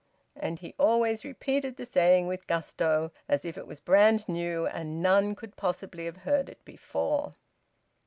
And 0.35 0.57
he 0.57 0.73
always 0.79 1.23
repeated 1.23 1.77
the 1.77 1.85
saying 1.85 2.25
with 2.25 2.47
gusto, 2.47 3.11
as 3.29 3.45
if 3.45 3.55
it 3.55 3.67
was 3.67 3.79
brand 3.79 4.27
new 4.27 4.65
and 4.65 4.99
none 4.99 5.35
could 5.35 5.55
possibly 5.55 6.05
have 6.05 6.17
heard 6.25 6.49
it 6.49 6.65
before. 6.65 7.35